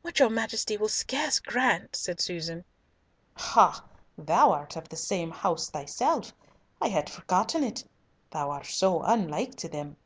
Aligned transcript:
"What 0.00 0.20
your 0.20 0.30
Majesty 0.30 0.78
will 0.78 0.88
scarce 0.88 1.38
grant," 1.38 1.94
said 1.96 2.18
Susan. 2.18 2.64
"Ha! 3.34 3.84
thou 4.16 4.50
art 4.50 4.74
of 4.74 4.88
the 4.88 4.96
same 4.96 5.30
house 5.30 5.68
thyself. 5.68 6.32
I 6.80 6.88
had 6.88 7.10
forgotten 7.10 7.62
it; 7.62 7.84
thou 8.30 8.52
art 8.52 8.64
so 8.64 9.02
unlike 9.02 9.54
to 9.56 9.68
them. 9.68 9.96